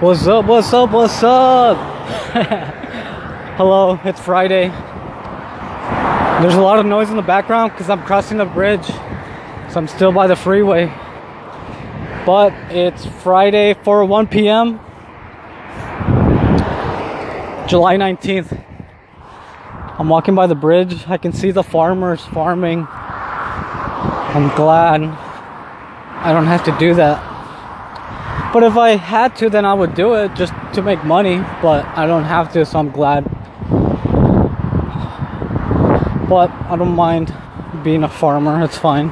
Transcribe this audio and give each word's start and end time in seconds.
What's 0.00 0.28
up? 0.28 0.44
What's 0.44 0.72
up? 0.72 0.92
What's 0.92 1.22
up? 1.24 1.76
Hello, 3.56 3.98
it's 4.04 4.20
Friday. 4.20 4.68
There's 6.40 6.54
a 6.54 6.60
lot 6.60 6.78
of 6.78 6.86
noise 6.86 7.10
in 7.10 7.16
the 7.16 7.22
background 7.22 7.72
because 7.72 7.90
I'm 7.90 8.04
crossing 8.04 8.38
the 8.38 8.44
bridge. 8.44 8.86
So 8.86 9.74
I'm 9.74 9.88
still 9.88 10.12
by 10.12 10.28
the 10.28 10.36
freeway. 10.36 10.86
But 12.24 12.52
it's 12.70 13.06
Friday, 13.06 13.74
4 13.74 14.04
1 14.04 14.28
p.m. 14.28 14.78
July 17.66 17.96
19th. 17.96 18.64
I'm 19.98 20.08
walking 20.08 20.36
by 20.36 20.46
the 20.46 20.54
bridge. 20.54 21.08
I 21.08 21.16
can 21.16 21.32
see 21.32 21.50
the 21.50 21.64
farmers 21.64 22.24
farming. 22.26 22.86
I'm 22.88 24.54
glad 24.54 25.02
I 25.02 26.32
don't 26.32 26.46
have 26.46 26.62
to 26.66 26.78
do 26.78 26.94
that. 26.94 27.27
But 28.52 28.62
if 28.62 28.76
I 28.76 28.96
had 28.96 29.36
to, 29.36 29.50
then 29.50 29.64
I 29.66 29.74
would 29.74 29.94
do 29.94 30.14
it 30.14 30.34
just 30.34 30.54
to 30.74 30.82
make 30.82 31.04
money. 31.04 31.36
But 31.60 31.84
I 31.84 32.06
don't 32.06 32.24
have 32.24 32.52
to, 32.54 32.64
so 32.64 32.78
I'm 32.78 32.90
glad. 32.90 33.24
But 36.28 36.50
I 36.50 36.76
don't 36.76 36.94
mind 36.94 37.34
being 37.82 38.04
a 38.04 38.08
farmer, 38.08 38.62
it's 38.64 38.78
fine. 38.78 39.06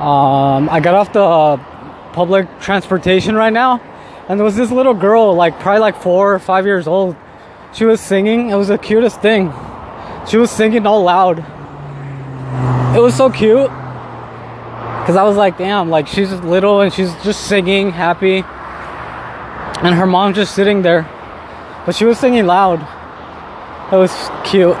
um, 0.00 0.68
I 0.70 0.80
got 0.82 0.94
off 0.94 1.12
the 1.12 1.60
public 2.12 2.46
transportation 2.60 3.34
right 3.34 3.52
now, 3.52 3.80
and 4.28 4.38
there 4.38 4.44
was 4.44 4.56
this 4.56 4.70
little 4.70 4.94
girl, 4.94 5.34
like 5.34 5.58
probably 5.60 5.80
like 5.80 6.00
four 6.00 6.34
or 6.34 6.38
five 6.38 6.66
years 6.66 6.86
old. 6.86 7.16
She 7.72 7.84
was 7.84 8.00
singing, 8.00 8.50
it 8.50 8.54
was 8.54 8.68
the 8.68 8.78
cutest 8.78 9.20
thing. 9.20 9.52
She 10.28 10.36
was 10.36 10.50
singing 10.50 10.86
all 10.86 11.02
loud. 11.02 11.38
It 12.96 13.00
was 13.00 13.14
so 13.14 13.30
cute. 13.30 13.70
Cause 15.06 15.16
I 15.16 15.24
was 15.24 15.36
like, 15.36 15.58
damn, 15.58 15.90
like 15.90 16.06
she's 16.06 16.30
little 16.30 16.80
and 16.80 16.92
she's 16.92 17.12
just 17.24 17.48
singing, 17.48 17.90
happy. 17.90 18.44
And 19.84 19.96
her 19.96 20.06
mom 20.06 20.32
just 20.32 20.54
sitting 20.54 20.82
there. 20.82 21.02
But 21.84 21.96
she 21.96 22.04
was 22.04 22.20
singing 22.20 22.46
loud. 22.46 22.78
That 23.90 23.96
was 23.96 24.12
cute. 24.44 24.76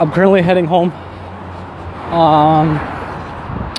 I'm 0.00 0.10
currently 0.12 0.40
heading 0.40 0.64
home. 0.64 0.92
Um, 2.10 2.78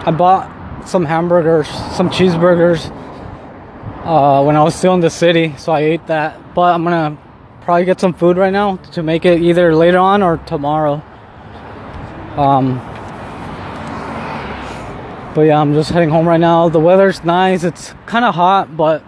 I 0.06 0.14
bought 0.16 0.88
some 0.88 1.04
hamburgers, 1.04 1.68
some 1.68 2.12
cheeseburgers 2.12 2.92
uh, 4.06 4.44
when 4.44 4.56
I 4.56 4.64
was 4.64 4.76
still 4.76 4.94
in 4.94 5.00
the 5.00 5.10
city, 5.10 5.56
so 5.58 5.72
I 5.72 5.82
ate 5.82 6.08
that. 6.08 6.54
But 6.54 6.76
I'm 6.76 6.84
gonna 6.84 7.18
probably 7.62 7.86
get 7.86 8.00
some 8.00 8.14
food 8.14 8.38
right 8.38 8.54
now 8.54 8.78
to 8.94 9.02
make 9.02 9.26
it 9.26 9.42
either 9.42 9.76
later 9.76 9.98
on 9.98 10.22
or 10.22 10.38
tomorrow. 10.38 11.02
Um, 12.38 12.78
but 15.34 15.42
yeah, 15.42 15.60
I'm 15.60 15.74
just 15.74 15.90
heading 15.90 16.10
home 16.10 16.28
right 16.28 16.40
now. 16.40 16.70
The 16.70 16.80
weather's 16.80 17.24
nice. 17.24 17.64
It's 17.64 17.96
kind 18.06 18.24
of 18.24 18.36
hot, 18.36 18.78
but 18.78 19.04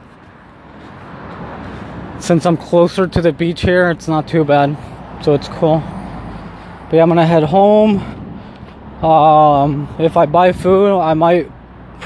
since 2.20 2.46
I'm 2.48 2.58
closer 2.58 3.06
to 3.08 3.22
the 3.22 3.32
beach 3.32 3.62
here, 3.62 3.92
it's 3.92 4.08
not 4.08 4.28
too 4.28 4.44
bad. 4.44 4.76
So 5.24 5.36
it's 5.36 5.48
cool. 5.48 5.80
But 6.90 6.94
yeah, 6.96 7.04
I'm 7.04 7.10
gonna 7.10 7.26
head 7.26 7.44
home. 7.44 8.00
Um, 9.04 9.96
if 10.00 10.18
I 10.18 10.26
buy 10.26 10.54
food, 10.54 11.00
I 11.00 11.14
might 11.14 11.52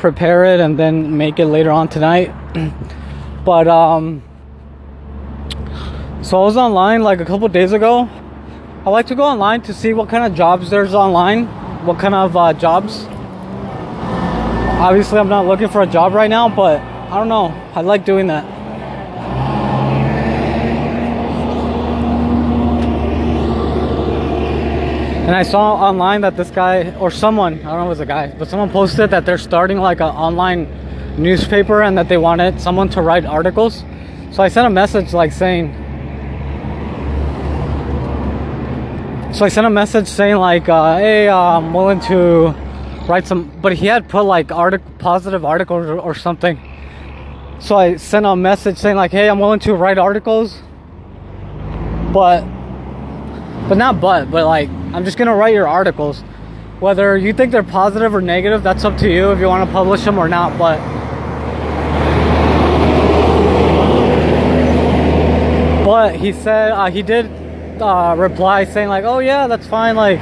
prepare 0.02 0.44
it 0.46 0.60
and 0.60 0.78
then 0.78 1.16
make 1.16 1.40
it 1.40 1.46
later 1.46 1.70
on 1.72 1.88
tonight. 1.88 2.34
but 3.46 3.68
um, 3.68 4.24
so 6.24 6.42
I 6.42 6.44
was 6.44 6.58
online 6.58 7.04
like 7.04 7.22
a 7.22 7.26
couple 7.26 7.48
days 7.48 7.72
ago. 7.72 8.10
I 8.84 8.90
like 8.90 9.06
to 9.08 9.16
go 9.16 9.24
online 9.24 9.62
to 9.62 9.74
see 9.74 9.94
what 9.94 10.10
kind 10.10 10.26
of 10.26 10.36
jobs 10.36 10.72
there's 10.72 10.96
online, 10.96 11.46
what 11.86 12.00
kind 12.00 12.16
of 12.16 12.36
uh, 12.36 12.52
jobs. 12.54 13.06
Obviously, 14.82 15.20
I'm 15.20 15.30
not 15.30 15.46
looking 15.46 15.70
for 15.70 15.84
a 15.84 15.88
job 15.88 16.14
right 16.14 16.30
now, 16.30 16.50
but 16.50 16.82
I 16.82 17.18
don't 17.20 17.30
know. 17.30 17.50
I 17.76 17.82
like 17.82 18.04
doing 18.04 18.26
that. 18.28 18.61
And 25.32 25.38
I 25.38 25.44
saw 25.44 25.76
online 25.76 26.20
that 26.22 26.36
this 26.36 26.50
guy 26.50 26.94
or 26.96 27.10
someone, 27.10 27.54
I 27.60 27.72
don't 27.72 27.78
know 27.78 27.82
if 27.84 27.86
it 27.86 27.88
was 27.88 28.00
a 28.02 28.06
guy, 28.06 28.36
but 28.38 28.50
someone 28.50 28.70
posted 28.70 29.12
that 29.12 29.26
they're 29.26 29.38
starting 29.38 29.78
like 29.78 30.02
an 30.02 30.08
online 30.08 30.68
newspaper 31.18 31.84
and 31.84 31.98
that 31.98 32.10
they 32.10 32.18
wanted 32.18 32.60
someone 32.60 32.90
to 32.90 33.02
write 33.02 33.26
articles. 33.26 33.86
So 34.34 34.44
I 34.44 34.50
sent 34.50 34.68
a 34.68 34.70
message 34.70 35.14
like 35.14 35.32
saying, 35.32 35.72
so 39.34 39.46
I 39.46 39.48
sent 39.48 39.66
a 39.66 39.70
message 39.70 40.10
saying 40.10 40.36
like, 40.36 40.68
uh, 40.68 40.98
hey, 40.98 41.30
uh, 41.30 41.38
I'm 41.38 41.74
willing 41.74 42.02
to 42.02 42.54
write 43.08 43.26
some, 43.26 43.58
but 43.62 43.72
he 43.72 43.86
had 43.86 44.10
put 44.10 44.24
like 44.24 44.52
article, 44.52 44.92
positive 45.00 45.46
articles 45.46 45.86
or, 45.86 45.98
or 45.98 46.14
something. 46.14 46.60
So 47.62 47.78
I 47.78 47.96
sent 47.96 48.26
a 48.26 48.36
message 48.36 48.78
saying 48.78 48.98
like, 48.98 49.12
hey, 49.12 49.30
I'm 49.30 49.40
willing 49.40 49.62
to 49.62 49.76
write 49.76 49.98
articles, 49.98 50.60
but, 52.12 52.42
but 53.70 53.76
not 53.78 54.02
but, 54.02 54.30
but 54.30 54.46
like, 54.46 54.70
I'm 54.94 55.06
just 55.06 55.18
gonna 55.18 55.36
write 55.36 55.54
your 55.54 55.70
articles. 55.70 56.20
Whether 56.82 57.16
you 57.16 57.32
think 57.32 57.54
they're 57.54 57.64
positive 57.64 58.14
or 58.14 58.22
negative, 58.22 58.62
that's 58.62 58.84
up 58.84 58.98
to 58.98 59.10
you 59.10 59.32
if 59.32 59.40
you 59.40 59.48
want 59.48 59.66
to 59.66 59.72
publish 59.72 60.04
them 60.04 60.18
or 60.18 60.28
not. 60.28 60.58
But 60.58 60.80
but 65.86 66.16
he 66.18 66.34
said 66.34 66.72
uh, 66.72 66.92
he 66.92 67.04
did 67.04 67.28
uh, 67.82 68.16
reply 68.18 68.66
saying 68.66 68.90
like, 68.90 69.06
"Oh 69.06 69.20
yeah, 69.20 69.48
that's 69.48 69.66
fine." 69.66 69.96
Like, 69.96 70.20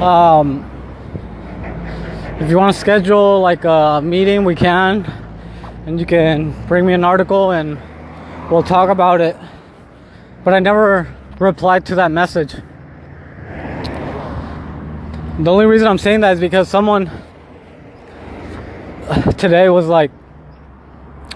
um, 0.00 0.68
if 2.40 2.50
you 2.50 2.56
want 2.56 2.74
to 2.74 2.80
schedule 2.80 3.40
like 3.40 3.64
a 3.64 4.00
meeting, 4.02 4.44
we 4.44 4.56
can, 4.56 5.04
and 5.86 6.00
you 6.00 6.06
can 6.06 6.66
bring 6.66 6.84
me 6.84 6.94
an 6.94 7.04
article 7.04 7.52
and 7.52 7.78
we'll 8.50 8.64
talk 8.64 8.88
about 8.88 9.20
it. 9.20 9.36
But 10.42 10.52
I 10.52 10.58
never 10.58 11.14
replied 11.38 11.84
to 11.86 11.94
that 11.96 12.10
message. 12.10 12.54
The 15.38 15.50
only 15.50 15.66
reason 15.66 15.86
I'm 15.86 15.98
saying 15.98 16.20
that 16.20 16.32
is 16.32 16.40
because 16.40 16.68
someone 16.68 17.10
today 19.36 19.68
was 19.68 19.86
like, 19.86 20.10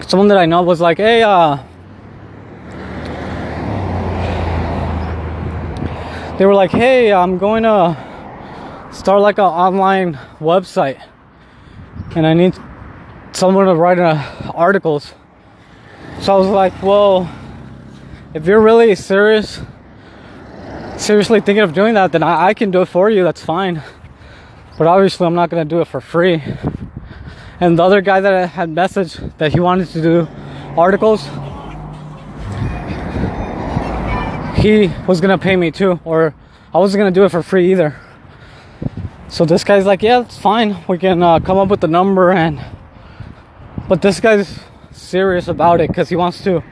someone 0.07 0.27
that 0.29 0.37
I 0.37 0.45
know 0.45 0.63
was 0.63 0.81
like, 0.81 0.97
hey, 0.97 1.21
uh, 1.21 1.57
they 6.37 6.45
were 6.47 6.55
like, 6.55 6.71
hey, 6.71 7.13
I'm 7.13 7.37
going 7.37 7.63
to 7.63 8.89
start 8.91 9.21
like 9.21 9.37
an 9.37 9.45
online 9.45 10.15
website 10.39 10.99
and 12.15 12.25
I 12.25 12.33
need 12.33 12.55
someone 13.33 13.67
to 13.67 13.75
write 13.75 13.99
uh, 13.99 14.51
articles. 14.55 15.13
So 16.19 16.35
I 16.35 16.37
was 16.37 16.47
like, 16.47 16.81
well, 16.81 17.29
if 18.33 18.45
you're 18.45 18.59
really 18.59 18.95
serious 18.95 19.61
seriously 21.01 21.41
thinking 21.41 21.63
of 21.63 21.73
doing 21.73 21.95
that, 21.95 22.11
then 22.11 22.23
I, 22.23 22.47
I, 22.47 22.53
can 22.53 22.69
do 22.71 22.81
it 22.81 22.87
for 22.87 23.09
you. 23.09 23.23
That's 23.23 23.43
fine. 23.43 23.81
But 24.77 24.87
obviously, 24.87 25.25
I'm 25.25 25.33
not 25.33 25.49
gonna 25.49 25.65
do 25.65 25.81
it 25.81 25.87
for 25.87 25.99
free. 25.99 26.43
And 27.59 27.77
the 27.77 27.83
other 27.83 28.01
guy 28.01 28.19
that 28.19 28.33
I 28.33 28.45
had 28.45 28.69
messaged 28.69 29.37
that 29.37 29.51
he 29.51 29.59
wanted 29.59 29.87
to 29.89 30.01
do 30.01 30.27
articles, 30.77 31.25
he 34.57 34.91
was 35.07 35.19
gonna 35.21 35.37
pay 35.37 35.55
me 35.55 35.71
too, 35.71 35.99
or 36.05 36.33
I 36.73 36.77
wasn't 36.77 37.01
gonna 37.01 37.11
do 37.11 37.25
it 37.25 37.29
for 37.29 37.43
free 37.43 37.71
either. 37.71 37.95
So 39.27 39.45
this 39.45 39.63
guy's 39.63 39.85
like, 39.85 40.01
yeah, 40.01 40.21
it's 40.21 40.37
fine. 40.37 40.77
We 40.87 40.97
can 40.97 41.23
uh, 41.23 41.39
come 41.39 41.57
up 41.57 41.69
with 41.69 41.81
the 41.81 41.87
number 41.87 42.31
and. 42.31 42.63
But 43.87 44.01
this 44.01 44.19
guy's 44.19 44.59
serious 44.91 45.47
about 45.47 45.81
it 45.81 45.89
because 45.89 46.09
he 46.09 46.15
wants 46.15 46.43
to 46.43 46.63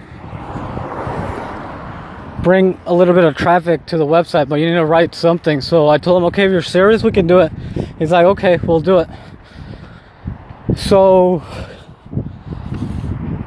bring 2.44 2.80
a 2.86 2.94
little 2.94 3.14
bit 3.14 3.24
of 3.24 3.36
traffic 3.36 3.86
to 3.88 3.98
the 3.98 4.06
website, 4.06 4.48
but 4.48 4.56
you 4.56 4.68
need 4.68 4.76
to 4.76 4.86
write 4.86 5.14
something. 5.14 5.62
So 5.62 5.90
I 5.90 5.98
told 5.98 6.22
him, 6.22 6.26
okay, 6.28 6.46
if 6.46 6.52
you're 6.52 6.62
serious, 6.62 7.04
we 7.04 7.12
can 7.12 7.28
do 7.28 7.40
it. 7.40 7.52
He's 7.98 8.12
like, 8.12 8.26
okay, 8.26 8.58
we'll 8.58 8.80
do 8.80 9.00
it. 9.00 9.10
So 10.76 11.44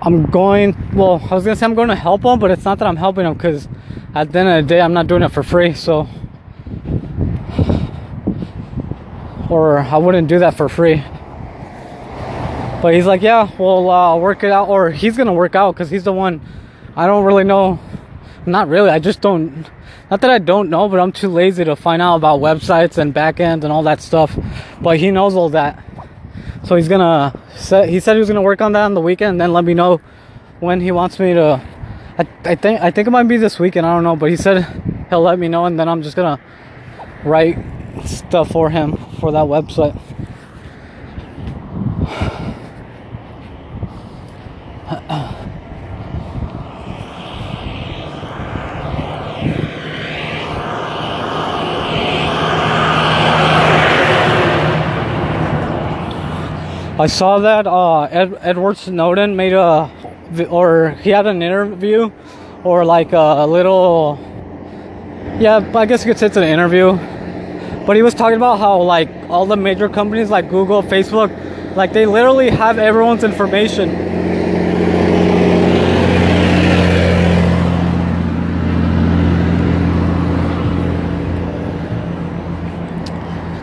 I'm 0.03 0.27
going, 0.27 0.77
well, 0.95 1.27
I 1.31 1.35
was 1.35 1.45
gonna 1.45 1.57
say 1.57 1.65
I'm 1.65 1.75
going 1.75 1.89
to 1.89 1.95
help 1.95 2.25
him, 2.25 2.39
but 2.39 2.51
it's 2.51 2.65
not 2.65 2.79
that 2.79 2.87
I'm 2.87 2.97
helping 2.97 3.25
him 3.25 3.35
because 3.35 3.69
at 4.15 4.33
the 4.33 4.41
end 4.41 4.49
of 4.49 4.65
the 4.65 4.69
day, 4.69 4.81
I'm 4.81 4.93
not 4.93 5.07
doing 5.07 5.23
it 5.23 5.31
for 5.31 5.43
free. 5.43 5.73
So, 5.73 6.09
or 9.49 9.79
I 9.79 9.97
wouldn't 9.97 10.29
do 10.29 10.39
that 10.41 10.57
for 10.57 10.69
free. 10.69 11.03
But 12.83 12.95
he's 12.95 13.07
like, 13.07 13.23
yeah, 13.23 13.49
we'll 13.59 13.89
uh, 13.89 14.17
work 14.17 14.43
it 14.43 14.51
out, 14.51 14.69
or 14.69 14.91
he's 14.91 15.17
gonna 15.17 15.33
work 15.33 15.55
out 15.55 15.75
because 15.75 15.89
he's 15.89 16.05
the 16.05 16.13
one. 16.13 16.41
I 16.95 17.07
don't 17.07 17.25
really 17.25 17.45
know 17.45 17.79
not 18.47 18.69
really. 18.69 18.91
I 18.91 18.99
just 18.99 19.21
don't. 19.21 19.69
Not 20.11 20.21
that 20.21 20.31
I 20.31 20.39
don't 20.39 20.69
know, 20.69 20.89
but 20.89 21.01
I'm 21.01 21.13
too 21.13 21.29
lazy 21.29 21.65
to 21.65 21.77
find 21.77 22.03
out 22.03 22.17
about 22.17 22.41
websites 22.41 22.99
and 22.99 23.15
backends 23.15 23.65
and 23.65 23.73
all 23.73 23.83
that 23.85 24.01
stuff. 24.01 24.37
But 24.81 24.99
he 24.99 25.11
knows 25.11 25.35
all 25.35 25.49
that. 25.51 25.83
So 26.65 26.77
he's 26.77 26.89
gonna. 26.89 27.39
Set, 27.55 27.89
he 27.89 28.01
said 28.01 28.15
he 28.15 28.19
was 28.19 28.29
gonna 28.29 28.43
work 28.43 28.61
on 28.61 28.73
that 28.73 28.85
on 28.85 28.95
the 28.95 29.01
weekend 29.01 29.33
and 29.33 29.41
then 29.41 29.53
let 29.53 29.65
me 29.65 29.75
know 29.75 30.01
when 30.61 30.81
he 30.81 30.91
wants 30.91 31.19
me 31.19 31.35
to. 31.35 31.63
I, 32.19 32.29
I 32.45 32.55
think 32.55 32.81
I 32.81 32.91
think 32.91 33.09
it 33.09 33.11
might 33.11 33.25
be 33.25 33.37
this 33.37 33.59
weekend. 33.59 33.87
I 33.87 33.95
don't 33.95 34.05
know, 34.05 34.17
but 34.17 34.31
he 34.31 34.37
said 34.37 34.65
he'll 35.09 35.23
let 35.23 35.39
me 35.39 35.49
know, 35.49 35.67
and 35.67 35.79
then 35.79 35.89
I'm 35.89 36.03
just 36.03 36.17
gonna 36.17 36.41
write 37.25 37.59
stuff 38.05 38.51
for 38.51 38.71
him 38.71 38.97
for 39.21 39.33
that 39.33 39.45
website. 39.45 39.99
I 57.03 57.09
saw 57.09 57.41
that 57.41 57.67
uh, 57.67 58.03
Ed, 58.03 58.39
Edward 58.43 58.77
Snowden 58.77 59.35
made 59.35 59.55
a, 59.55 59.91
or 60.49 60.91
he 61.03 61.11
had 61.11 61.27
an 61.27 61.43
interview, 61.43 62.13
or 62.63 62.85
like 62.85 63.13
a 63.13 63.45
little, 63.45 64.21
yeah, 65.41 65.69
I 65.75 65.85
guess 65.87 66.05
you 66.05 66.13
could 66.13 66.21
say 66.21 66.27
it's 66.27 66.37
an 66.37 66.45
interview. 66.45 66.93
But 67.85 67.97
he 67.97 68.03
was 68.03 68.15
talking 68.15 68.37
about 68.37 68.61
how 68.61 68.83
like 68.83 69.09
all 69.29 69.47
the 69.47 69.57
major 69.57 69.89
companies 69.89 70.31
like 70.31 70.49
Google, 70.49 70.81
Facebook, 70.81 71.75
like 71.75 71.93
they 71.93 72.07
literally 72.07 72.51
have 72.51 72.79
everyone's 72.79 73.25
information. 73.25 73.91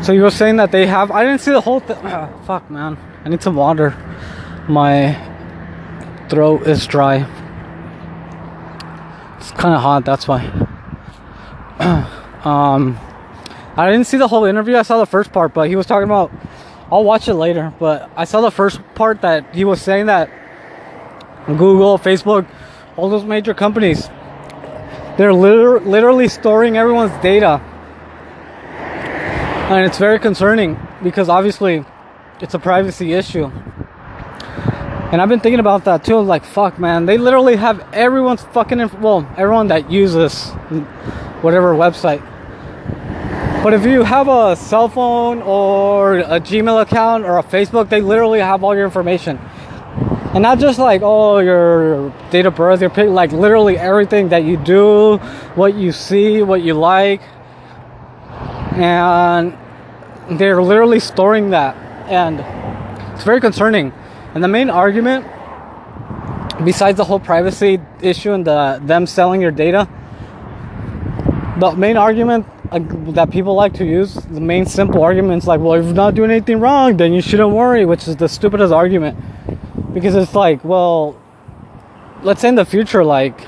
So 0.03 0.12
you 0.12 0.24
were 0.24 0.30
saying 0.30 0.57
that 0.57 0.74
they 0.74 0.86
have. 0.88 1.09
I 1.09 1.24
didn't 1.24 1.39
see 1.39 1.51
the 1.51 1.62
whole 1.62 1.80
thing. 1.80 1.95
fuck, 2.45 2.69
man. 2.69 2.97
I 3.24 3.30
need 3.30 3.42
some 3.42 3.56
water. 3.56 3.95
My 4.68 5.18
throat 6.30 6.68
is 6.68 6.86
dry. 6.88 7.27
It's 9.38 9.51
kind 9.51 9.74
of 9.74 9.81
hot. 9.81 10.06
That's 10.06 10.27
why. 10.27 10.45
um, 12.44 12.98
I 13.75 13.92
didn't 13.92 14.07
see 14.07 14.18
the 14.18 14.27
whole 14.27 14.45
interview. 14.45 14.75
I 14.75 14.83
saw 14.83 14.98
the 15.00 15.06
first 15.06 15.31
part, 15.31 15.54
but 15.54 15.69
he 15.69 15.75
was 15.75 15.86
talking 15.86 16.06
about. 16.06 16.31
I'll 16.92 17.04
watch 17.04 17.27
it 17.27 17.36
later. 17.36 17.74
But 17.80 18.10
I 18.16 18.25
saw 18.25 18.42
the 18.42 18.51
first 18.51 18.81
part 18.95 19.22
that 19.22 19.54
he 19.54 19.63
was 19.63 19.81
saying 19.81 20.07
that 20.07 20.30
Google, 21.45 22.00
Facebook, 22.00 22.48
all 22.98 23.10
those 23.10 23.24
major 23.24 23.54
companies, 23.54 24.10
they're 25.18 25.33
liter- 25.33 25.80
literally 25.80 26.27
storing 26.27 26.77
everyone's 26.77 27.15
data 27.22 27.62
and 29.69 29.86
it's 29.86 30.00
very 30.00 30.18
concerning 30.18 30.80
because 31.04 31.30
obviously 31.30 31.86
it's 32.41 32.53
a 32.53 32.59
privacy 32.59 33.13
issue. 33.13 33.51
And 35.12 35.21
I've 35.21 35.30
been 35.30 35.39
thinking 35.39 35.59
about 35.59 35.86
that 35.86 36.06
too. 36.06 36.19
Like, 36.19 36.45
fuck, 36.45 36.77
man. 36.77 37.06
They 37.06 37.18
literally 37.18 37.56
have 37.56 37.83
everyone's 37.94 38.44
fucking, 38.44 38.80
inf- 38.80 39.00
well, 39.00 39.27
everyone 39.38 39.68
that 39.69 39.89
uses 39.89 40.50
whatever 41.41 41.74
website. 41.74 42.21
But 43.63 43.74
if 43.74 43.86
you 43.86 44.03
have 44.03 44.27
a 44.27 44.56
cell 44.56 44.88
phone 44.88 45.41
or 45.41 46.19
a 46.19 46.39
Gmail 46.39 46.81
account 46.81 47.25
or 47.25 47.39
a 47.39 47.44
Facebook, 47.44 47.89
they 47.89 48.01
literally 48.01 48.39
have 48.39 48.63
all 48.63 48.75
your 48.75 48.86
information. 48.86 49.38
And 50.33 50.44
not 50.44 50.59
just 50.59 50.77
like, 50.77 51.01
oh, 51.03 51.39
your 51.39 52.13
date 52.30 52.45
of 52.45 52.56
birth, 52.56 52.80
your 52.80 52.91
pic, 52.91 53.09
like 53.09 53.31
literally 53.31 53.77
everything 53.77 54.30
that 54.30 54.44
you 54.44 54.57
do, 54.57 55.18
what 55.56 55.74
you 55.74 55.91
see, 55.91 56.44
what 56.44 56.62
you 56.62 56.75
like, 56.75 57.21
and 58.74 59.57
they're 60.30 60.62
literally 60.62 61.00
storing 61.00 61.50
that 61.50 61.88
and 62.10 62.40
it's 63.14 63.24
very 63.24 63.40
concerning. 63.40 63.94
And 64.34 64.44
the 64.44 64.48
main 64.48 64.70
argument 64.70 65.26
besides 66.64 66.98
the 66.98 67.06
whole 67.06 67.20
privacy 67.20 67.80
issue 68.02 68.34
and 68.34 68.46
the 68.46 68.82
them 68.84 69.06
selling 69.08 69.42
your 69.42 69.52
data 69.52 69.88
the 71.58 71.72
main 71.74 71.98
argument 71.98 72.46
that 73.16 73.32
people 73.32 73.54
like 73.54 73.74
to 73.74 73.86
use 73.86 74.14
the 74.14 74.42
main 74.42 74.66
simple 74.66 75.04
argument 75.04 75.42
is 75.42 75.48
like 75.48 75.60
well 75.60 75.74
if 75.74 75.86
you're 75.86 75.94
not 75.94 76.16
doing 76.16 76.32
anything 76.32 76.60
wrong 76.60 76.98
then 76.98 77.14
you 77.14 77.22
shouldn't 77.22 77.52
worry 77.52 77.86
which 77.86 78.08
is 78.08 78.16
the 78.18 78.28
stupidest 78.28 78.74
argument. 78.74 79.18
Because 79.94 80.16
it's 80.16 80.36
like 80.36 80.64
well 80.64 81.18
let's 82.24 82.42
say 82.42 82.50
in 82.50 82.56
the 82.56 82.66
future 82.66 83.04
like 83.04 83.40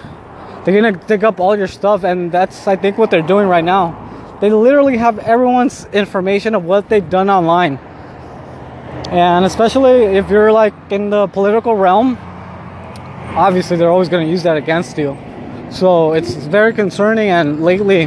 they're 0.63 0.81
gonna 0.81 0.98
dig 1.08 1.24
up 1.24 1.40
all 1.40 1.58
your 1.58 1.68
stuff 1.68 2.04
and 2.04 2.31
that's 2.31 2.68
i 2.68 2.75
think 2.75 2.98
what 2.98 3.12
they're 3.12 3.22
doing 3.22 3.48
right 3.48 3.63
now. 3.63 3.98
They 4.42 4.50
literally 4.50 4.98
have 4.98 5.19
everyone's 5.19 5.86
information 5.94 6.56
of 6.56 6.63
what 6.66 6.90
they've 6.90 7.08
done 7.08 7.30
online. 7.30 7.78
And 9.11 9.45
especially 9.45 10.03
if 10.17 10.29
you're 10.29 10.51
like 10.51 10.73
in 10.89 11.09
the 11.09 11.27
political 11.27 11.75
realm, 11.75 12.17
obviously 13.35 13.75
they're 13.77 13.89
always 13.89 14.09
going 14.09 14.25
to 14.25 14.31
use 14.31 14.43
that 14.43 14.57
against 14.57 14.97
you. 14.97 15.17
So 15.69 16.13
it's 16.13 16.33
very 16.35 16.73
concerning. 16.73 17.29
And 17.29 17.61
lately, 17.63 18.05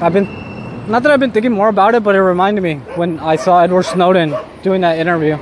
I've 0.00 0.12
been, 0.12 0.86
not 0.88 1.02
that 1.02 1.12
I've 1.12 1.20
been 1.20 1.32
thinking 1.32 1.52
more 1.52 1.68
about 1.68 1.94
it, 1.94 2.02
but 2.02 2.14
it 2.14 2.20
reminded 2.20 2.62
me 2.62 2.76
when 2.96 3.18
I 3.20 3.36
saw 3.36 3.60
Edward 3.60 3.84
Snowden 3.84 4.34
doing 4.62 4.82
that 4.82 4.98
interview. 4.98 5.38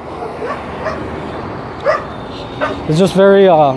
It's 2.89 2.99
just 2.99 3.15
very, 3.15 3.49
uh, 3.49 3.75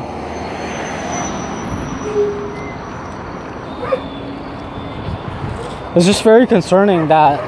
it's 5.96 6.06
just 6.06 6.24
very 6.24 6.46
concerning 6.46 7.08
that 7.08 7.40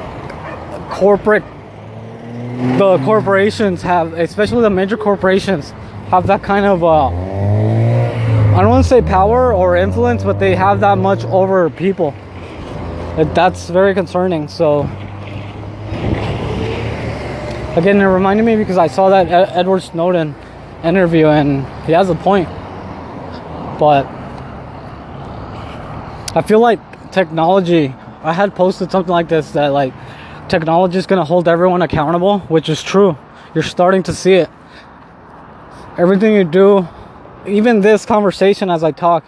corporate 0.90 1.44
the 2.60 2.98
corporations 3.04 3.80
have 3.80 4.12
especially 4.12 4.60
the 4.60 4.68
major 4.68 4.96
corporations 4.96 5.70
have 6.10 6.26
that 6.26 6.42
kind 6.42 6.66
of 6.66 6.84
uh, 6.84 7.06
I 7.08 8.60
don't 8.60 8.68
want 8.68 8.84
to 8.84 8.88
say 8.88 9.00
power 9.00 9.54
or 9.54 9.76
influence 9.76 10.22
but 10.24 10.38
they 10.38 10.54
have 10.56 10.80
that 10.80 10.98
much 10.98 11.24
over 11.24 11.70
people. 11.70 12.14
That's 13.16 13.70
very 13.70 13.94
concerning 13.94 14.48
so. 14.48 14.82
Again 17.76 17.98
it 17.98 18.04
reminded 18.04 18.42
me 18.44 18.56
because 18.56 18.76
I 18.76 18.88
saw 18.88 19.08
that 19.08 19.28
Edward 19.56 19.80
Snowden 19.80 20.34
interview 20.84 21.28
and 21.28 21.64
he 21.86 21.92
has 21.92 22.10
a 22.10 22.14
point. 22.14 22.48
But 23.78 24.04
I 26.36 26.42
feel 26.46 26.60
like 26.60 27.10
technology 27.10 27.94
I 28.22 28.34
had 28.34 28.54
posted 28.54 28.90
something 28.90 29.10
like 29.10 29.30
this 29.30 29.52
that 29.52 29.68
like 29.68 29.94
technology 30.50 30.98
is 30.98 31.06
gonna 31.06 31.24
hold 31.24 31.48
everyone 31.48 31.80
accountable, 31.80 32.40
which 32.40 32.68
is 32.68 32.82
true. 32.82 33.16
You're 33.54 33.64
starting 33.64 34.02
to 34.04 34.12
see 34.12 34.34
it. 34.34 34.50
Everything 35.96 36.34
you 36.34 36.44
do, 36.44 36.86
even 37.46 37.80
this 37.80 38.04
conversation 38.04 38.70
as 38.70 38.84
I 38.84 38.90
talk, 38.90 39.24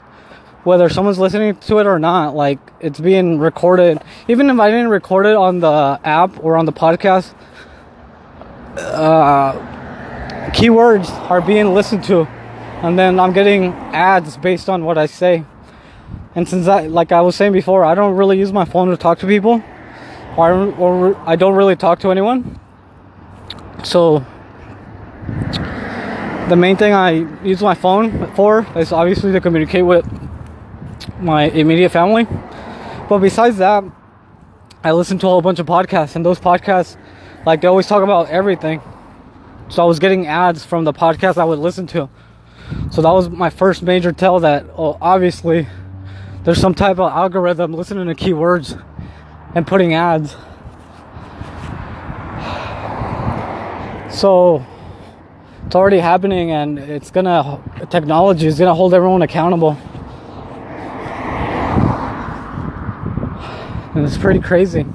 whether 0.64 0.88
someone's 0.88 1.18
listening 1.18 1.56
to 1.56 1.78
it 1.78 1.86
or 1.86 1.98
not, 1.98 2.34
like 2.34 2.58
it's 2.80 3.00
being 3.00 3.38
recorded. 3.38 4.02
Even 4.28 4.50
if 4.50 4.58
I 4.60 4.70
didn't 4.70 4.88
record 4.88 5.26
it 5.26 5.34
on 5.34 5.60
the 5.60 5.98
app 6.04 6.42
or 6.44 6.56
on 6.56 6.66
the 6.66 6.72
podcast, 6.72 7.34
uh, 8.76 9.52
keywords 10.50 11.10
are 11.30 11.40
being 11.40 11.74
listened 11.74 12.04
to, 12.04 12.26
and 12.82 12.98
then 12.98 13.18
I'm 13.18 13.32
getting 13.32 13.72
ads 13.92 14.36
based 14.36 14.68
on 14.68 14.84
what 14.84 14.98
I 14.98 15.06
say. 15.06 15.44
And 16.34 16.48
since 16.48 16.66
I, 16.66 16.86
like 16.86 17.12
I 17.12 17.20
was 17.20 17.36
saying 17.36 17.52
before, 17.52 17.84
I 17.84 17.94
don't 17.94 18.16
really 18.16 18.38
use 18.38 18.52
my 18.52 18.64
phone 18.64 18.88
to 18.88 18.96
talk 18.96 19.18
to 19.18 19.26
people, 19.26 19.62
or, 20.36 20.72
or 20.76 21.16
I 21.26 21.36
don't 21.36 21.54
really 21.54 21.76
talk 21.76 22.00
to 22.00 22.10
anyone. 22.10 22.58
So 23.84 24.24
the 26.48 26.56
main 26.56 26.76
thing 26.76 26.92
I 26.92 27.26
use 27.44 27.62
my 27.62 27.74
phone 27.74 28.32
for 28.34 28.66
is 28.76 28.92
obviously 28.92 29.32
to 29.32 29.40
communicate 29.40 29.84
with 29.84 30.06
my 31.18 31.44
immediate 31.44 31.90
family. 31.90 32.26
But 33.08 33.18
besides 33.18 33.58
that, 33.58 33.84
I 34.84 34.92
listen 34.92 35.18
to 35.18 35.26
a 35.26 35.30
whole 35.30 35.42
bunch 35.42 35.58
of 35.58 35.66
podcasts, 35.66 36.16
and 36.16 36.26
those 36.26 36.40
podcasts, 36.40 36.96
like 37.46 37.60
they 37.60 37.68
always 37.68 37.86
talk 37.86 38.02
about 38.02 38.28
everything. 38.28 38.80
So 39.68 39.82
I 39.82 39.86
was 39.86 39.98
getting 39.98 40.26
ads 40.26 40.64
from 40.64 40.84
the 40.84 40.92
podcast 40.92 41.38
I 41.38 41.44
would 41.44 41.58
listen 41.58 41.86
to. 41.88 42.08
So 42.90 43.02
that 43.02 43.12
was 43.12 43.30
my 43.30 43.50
first 43.50 43.82
major 43.82 44.12
tell 44.12 44.40
that, 44.40 44.66
oh, 44.76 44.98
obviously 45.00 45.68
there's 46.44 46.60
some 46.60 46.74
type 46.74 46.98
of 46.98 47.12
algorithm 47.12 47.72
listening 47.72 48.08
to 48.08 48.14
keywords 48.14 48.82
and 49.54 49.66
putting 49.66 49.94
ads. 49.94 50.36
So 54.10 54.64
it's 55.66 55.74
already 55.74 55.98
happening 55.98 56.50
and 56.50 56.78
it's 56.78 57.10
gonna 57.10 57.60
technology 57.90 58.46
is 58.46 58.58
gonna 58.58 58.74
hold 58.74 58.94
everyone 58.94 59.22
accountable. 59.22 59.76
And 63.94 64.06
it's 64.06 64.16
pretty 64.16 64.40
crazy. 64.40 64.86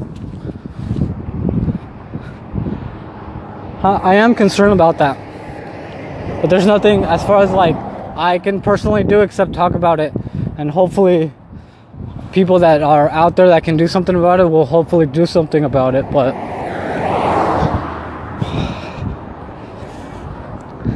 I 3.84 4.16
am 4.16 4.34
concerned 4.34 4.74
about 4.74 4.98
that. 4.98 6.42
But 6.42 6.50
there's 6.50 6.66
nothing 6.66 7.04
as 7.04 7.24
far 7.24 7.44
as 7.44 7.52
like 7.52 7.76
I 8.16 8.40
can 8.40 8.62
personally 8.62 9.04
do 9.04 9.22
except 9.22 9.54
talk 9.54 9.76
about 9.76 10.00
it 10.00 10.14
and 10.58 10.72
hopefully 10.72 11.32
people 12.32 12.60
that 12.60 12.82
are 12.82 13.10
out 13.10 13.36
there 13.36 13.48
that 13.48 13.64
can 13.64 13.78
do 13.78 13.88
something 13.88 14.16
about 14.16 14.40
it 14.40 14.46
will 14.46 14.66
hopefully 14.66 15.06
do 15.06 15.26
something 15.26 15.64
about 15.64 15.96
it 15.96 16.10
but 16.12 16.34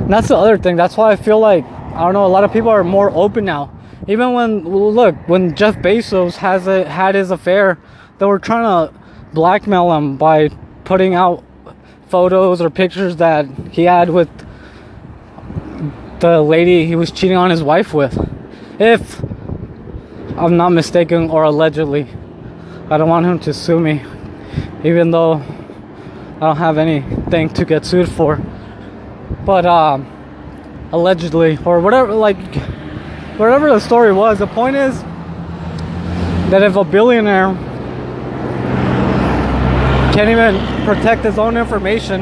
that's 0.08 0.28
the 0.28 0.36
other 0.36 0.58
thing 0.58 0.76
that's 0.76 0.98
why 0.98 1.12
i 1.12 1.16
feel 1.16 1.40
like 1.40 1.66
I 1.94 2.06
don't 2.06 2.14
know. 2.14 2.26
A 2.26 2.28
lot 2.28 2.46
of 2.46 2.54
people 2.54 2.70
are 2.70 2.84
more 2.84 3.12
open 3.12 3.44
now. 3.44 3.70
Even 4.08 4.34
when 4.34 4.64
look, 4.64 5.16
when 5.28 5.56
Jeff 5.56 5.76
Bezos 5.78 6.38
has 6.38 6.66
a, 6.66 6.88
had 6.88 7.16
his 7.16 7.32
affair, 7.32 7.78
they 8.18 8.26
were 8.26 8.40
trying 8.40 8.64
to 8.64 8.98
blackmail 9.34 9.92
him 9.94 10.16
by 10.18 10.50
putting 10.86 11.14
out 11.14 11.44
photos 12.08 12.62
or 12.62 12.70
pictures 12.70 13.18
that 13.18 13.46
he 13.72 13.84
had 13.84 14.10
with 14.10 14.30
the 16.22 16.42
lady 16.42 16.86
he 16.86 16.96
was 16.96 17.12
cheating 17.12 17.38
on 17.38 17.50
his 17.50 17.62
wife 17.62 17.94
with. 17.94 18.18
If 18.80 19.22
I'm 20.38 20.56
not 20.56 20.70
mistaken 20.70 21.30
or 21.30 21.44
allegedly. 21.44 22.08
I 22.90 22.98
don't 22.98 23.10
want 23.10 23.26
him 23.26 23.40
to 23.40 23.54
sue 23.54 23.80
me, 23.80 24.02
even 24.84 25.12
though 25.12 25.34
I 25.34 26.40
don't 26.40 26.58
have 26.58 26.78
anything 26.78 27.50
to 27.50 27.66
get 27.66 27.86
sued 27.86 28.10
for. 28.10 28.38
But 29.46 29.66
um, 29.66 30.08
allegedly, 30.92 31.58
or 31.66 31.80
whatever, 31.80 32.14
like 32.14 32.38
whatever 33.38 33.70
the 33.70 33.80
story 33.80 34.14
was, 34.14 34.40
the 34.40 34.48
point 34.48 34.76
is 34.76 35.02
that 36.52 36.64
if 36.64 36.76
a 36.76 36.84
billionaire 36.84 37.54
can't 40.14 40.30
even 40.30 40.86
protect 40.86 41.24
his 41.24 41.38
own 41.38 41.58
information, 41.58 42.22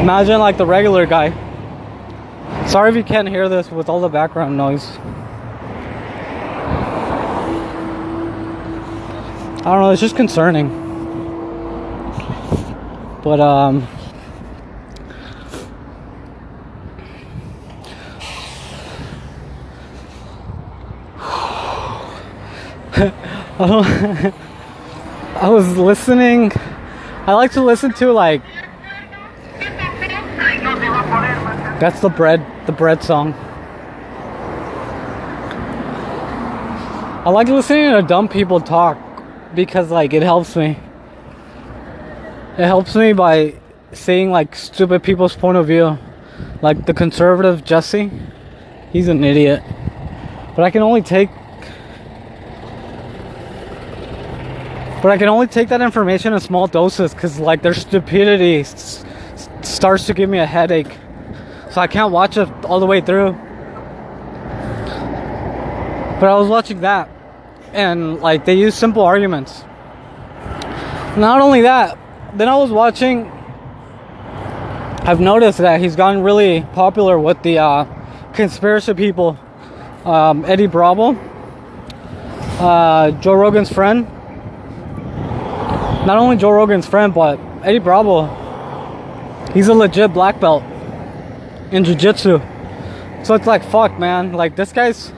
imagine 0.00 0.38
like 0.38 0.56
the 0.56 0.66
regular 0.66 1.06
guy. 1.06 1.30
Sorry 2.66 2.90
if 2.90 2.96
you 2.96 3.04
can't 3.04 3.28
hear 3.28 3.48
this 3.48 3.70
with 3.70 3.88
all 3.88 4.00
the 4.00 4.08
background 4.08 4.56
noise. 4.56 4.98
I 9.66 9.70
don't 9.70 9.80
know, 9.80 9.90
it's 9.90 10.00
just 10.00 10.14
concerning. 10.14 10.68
But 13.24 13.40
um 13.40 13.82
I 22.92 23.12
don't. 23.58 24.34
I 25.42 25.48
was 25.48 25.76
listening 25.76 26.52
I 27.26 27.32
like 27.32 27.50
to 27.54 27.60
listen 27.60 27.92
to 27.94 28.12
like 28.12 28.42
That's 31.80 31.98
the 31.98 32.08
bread 32.08 32.46
the 32.66 32.72
bread 32.72 33.02
song. 33.02 33.34
I 37.24 37.30
like 37.30 37.48
listening 37.48 37.90
to 37.90 38.02
dumb 38.02 38.28
people 38.28 38.60
talk 38.60 39.05
because 39.56 39.90
like 39.90 40.12
it 40.12 40.22
helps 40.22 40.54
me. 40.54 40.78
It 42.58 42.64
helps 42.64 42.94
me 42.94 43.12
by 43.12 43.54
seeing 43.92 44.30
like 44.30 44.54
stupid 44.54 45.02
people's 45.02 45.34
point 45.34 45.56
of 45.56 45.66
view. 45.66 45.98
Like 46.62 46.86
the 46.86 46.94
conservative 46.94 47.64
Jesse, 47.64 48.10
he's 48.92 49.08
an 49.08 49.24
idiot. 49.24 49.62
But 50.54 50.62
I 50.64 50.70
can 50.70 50.82
only 50.82 51.02
take 51.02 51.30
But 55.02 55.12
I 55.12 55.18
can 55.18 55.28
only 55.28 55.46
take 55.46 55.68
that 55.68 55.82
information 55.82 56.32
in 56.32 56.40
small 56.40 56.66
doses 56.66 57.14
cuz 57.14 57.38
like 57.38 57.62
their 57.62 57.74
stupidity 57.74 58.60
s- 58.60 59.04
starts 59.62 60.06
to 60.06 60.14
give 60.14 60.28
me 60.28 60.38
a 60.38 60.46
headache. 60.46 60.96
So 61.70 61.80
I 61.80 61.86
can't 61.86 62.12
watch 62.12 62.36
it 62.36 62.48
all 62.64 62.80
the 62.80 62.86
way 62.86 63.00
through. 63.00 63.32
But 66.18 66.28
I 66.30 66.34
was 66.34 66.48
watching 66.48 66.80
that 66.80 67.10
and 67.76 68.20
like 68.20 68.44
they 68.44 68.54
use 68.54 68.74
simple 68.74 69.02
arguments. 69.02 69.62
Not 71.16 71.40
only 71.40 71.62
that, 71.62 71.98
then 72.34 72.48
I 72.48 72.56
was 72.56 72.70
watching. 72.70 73.30
I've 75.08 75.20
noticed 75.20 75.58
that 75.58 75.80
he's 75.80 75.94
gotten 75.94 76.22
really 76.22 76.62
popular 76.72 77.18
with 77.18 77.42
the 77.42 77.58
uh, 77.58 77.84
conspiracy 78.32 78.94
people. 78.94 79.38
Um, 80.04 80.44
Eddie 80.44 80.66
Bravo, 80.66 81.14
uh, 82.60 83.10
Joe 83.20 83.34
Rogan's 83.34 83.72
friend. 83.72 84.08
Not 86.06 86.18
only 86.18 86.36
Joe 86.36 86.50
Rogan's 86.50 86.86
friend, 86.86 87.12
but 87.12 87.38
Eddie 87.62 87.80
Bravo. 87.80 88.26
He's 89.52 89.68
a 89.68 89.74
legit 89.74 90.12
black 90.12 90.38
belt 90.38 90.62
in 91.72 91.84
jiu-jitsu. 91.84 92.40
So 93.24 93.34
it's 93.34 93.46
like, 93.46 93.64
fuck, 93.64 93.98
man. 93.98 94.32
Like, 94.32 94.54
this 94.54 94.72
guy's 94.72 95.12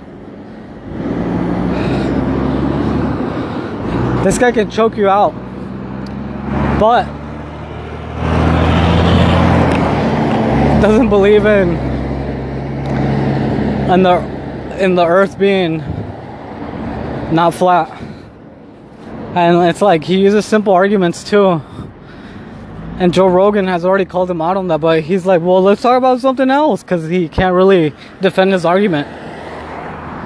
This 4.25 4.37
guy 4.37 4.53
can 4.53 4.71
choke 4.71 4.97
you 4.97 5.09
out. 5.09 5.33
But 6.81 7.07
doesn't 10.81 11.09
believe 11.09 11.45
in 11.45 11.71
in 13.91 14.03
the 14.03 14.79
in 14.79 14.95
the 14.95 15.05
earth 15.05 15.39
being 15.39 15.79
not 17.33 17.55
flat. 17.55 17.91
And 19.35 19.69
it's 19.69 19.83
like 19.83 20.05
he 20.05 20.19
uses 20.19 20.47
simple 20.47 20.73
arguments 20.73 21.25
too. 21.25 21.61
And 22.99 23.15
Joe 23.15 23.29
Rogan 23.29 23.67
has 23.69 23.85
already 23.85 24.05
called 24.05 24.31
him 24.31 24.41
out 24.41 24.57
on 24.57 24.67
that, 24.69 24.81
but 24.81 25.03
he's 25.03 25.25
like, 25.25 25.41
well, 25.41 25.63
let's 25.63 25.83
talk 25.83 25.97
about 25.97 26.21
something 26.21 26.51
else 26.51 26.83
because 26.83 27.09
he 27.09 27.29
can't 27.29 27.55
really 27.55 27.93
defend 28.21 28.53
his 28.53 28.65
argument. 28.65 29.07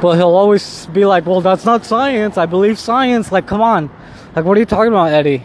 But 0.03 0.17
he'll 0.17 0.35
always 0.35 0.87
be 0.87 1.05
like, 1.05 1.27
well, 1.27 1.41
that's 1.41 1.65
not 1.65 1.87
science. 1.87 2.37
I 2.37 2.45
believe 2.47 2.77
science. 2.77 3.31
Like, 3.31 3.47
come 3.47 3.61
on. 3.61 3.89
Like, 4.35 4.45
what 4.45 4.57
are 4.57 4.61
you 4.61 4.67
talking 4.67 4.93
about, 4.93 5.13
Eddie? 5.13 5.45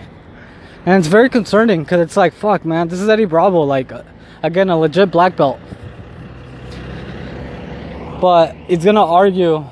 And 0.84 0.98
it's 0.98 1.08
very 1.08 1.30
concerning 1.30 1.84
because 1.84 2.02
it's 2.02 2.18
like, 2.18 2.34
fuck, 2.34 2.66
man, 2.66 2.88
this 2.88 3.00
is 3.00 3.08
Eddie 3.08 3.26
Bravo. 3.26 3.62
Like, 3.62 3.92
again, 4.42 4.72
a 4.72 4.78
legit 4.80 5.12
black 5.12 5.38
belt. 5.38 5.60
But 8.20 8.56
he's 8.68 8.84
going 8.84 8.96
to 8.96 9.02
argue 9.02 9.64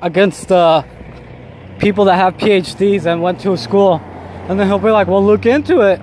against 0.00 0.46
the 0.46 0.86
people 1.80 2.04
that 2.04 2.14
have 2.14 2.36
PhDs 2.36 3.06
and 3.06 3.22
went 3.22 3.40
to 3.40 3.56
school. 3.56 3.94
And 4.48 4.60
then 4.60 4.68
he'll 4.68 4.78
be 4.78 4.90
like, 4.90 5.08
well, 5.08 5.24
look 5.24 5.46
into 5.46 5.80
it. 5.80 6.00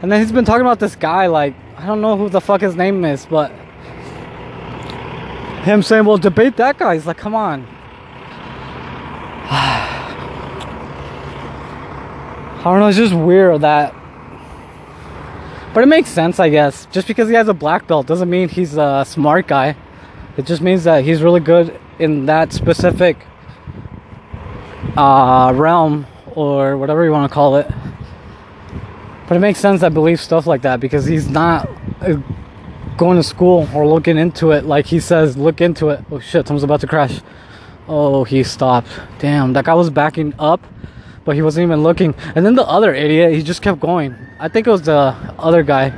And 0.00 0.10
then 0.10 0.22
he's 0.22 0.32
been 0.32 0.46
talking 0.46 0.62
about 0.62 0.80
this 0.80 0.96
guy, 0.96 1.26
like, 1.26 1.54
I 1.76 1.84
don't 1.84 2.00
know 2.00 2.16
who 2.16 2.30
the 2.30 2.40
fuck 2.40 2.62
his 2.62 2.74
name 2.74 3.04
is, 3.04 3.26
but 3.26 3.52
him 5.62 5.82
saying, 5.82 6.04
well, 6.04 6.18
debate 6.18 6.56
that 6.56 6.78
guy. 6.78 6.94
He's 6.94 7.06
like, 7.06 7.18
come 7.18 7.34
on. 7.34 7.66
I 12.58 12.62
don't 12.64 12.80
know, 12.80 12.88
it's 12.88 12.98
just 12.98 13.14
weird 13.14 13.60
that. 13.62 13.94
But 15.74 15.84
it 15.84 15.86
makes 15.86 16.10
sense, 16.10 16.40
I 16.40 16.48
guess. 16.48 16.86
Just 16.86 17.06
because 17.06 17.28
he 17.28 17.34
has 17.34 17.48
a 17.48 17.54
black 17.54 17.86
belt 17.86 18.06
doesn't 18.06 18.28
mean 18.28 18.48
he's 18.48 18.76
a 18.76 19.04
smart 19.06 19.46
guy. 19.46 19.76
It 20.36 20.46
just 20.46 20.62
means 20.62 20.84
that 20.84 21.04
he's 21.04 21.22
really 21.22 21.40
good 21.40 21.78
in 21.98 22.26
that 22.26 22.52
specific 22.52 23.16
uh, 24.96 25.52
realm 25.54 26.06
or 26.34 26.76
whatever 26.76 27.04
you 27.04 27.12
want 27.12 27.30
to 27.30 27.34
call 27.34 27.56
it. 27.56 27.70
But 29.28 29.36
it 29.36 29.40
makes 29.40 29.58
sense 29.58 29.82
that 29.82 29.92
believe 29.92 30.20
stuff 30.20 30.46
like 30.46 30.62
that 30.62 30.80
because 30.80 31.04
he's 31.04 31.28
not 31.28 31.68
going 32.98 33.16
to 33.16 33.22
school 33.22 33.66
or 33.74 33.86
looking 33.86 34.18
into 34.18 34.50
it 34.50 34.64
like 34.64 34.86
he 34.86 35.00
says, 35.00 35.36
look 35.38 35.60
into 35.62 35.88
it. 35.88 36.04
Oh 36.10 36.18
shit, 36.18 36.46
someone's 36.46 36.64
about 36.64 36.80
to 36.80 36.86
crash. 36.86 37.20
Oh, 37.88 38.24
he 38.24 38.42
stopped. 38.42 38.88
Damn, 39.18 39.54
that 39.54 39.64
guy 39.64 39.72
was 39.72 39.88
backing 39.88 40.34
up, 40.38 40.60
but 41.24 41.34
he 41.34 41.40
wasn't 41.40 41.64
even 41.64 41.82
looking. 41.82 42.14
And 42.34 42.44
then 42.44 42.54
the 42.54 42.66
other 42.66 42.92
idiot, 42.92 43.32
he 43.32 43.42
just 43.42 43.62
kept 43.62 43.80
going. 43.80 44.14
I 44.38 44.48
think 44.48 44.66
it 44.66 44.70
was 44.70 44.82
the 44.82 45.14
other 45.38 45.62
guy. 45.62 45.88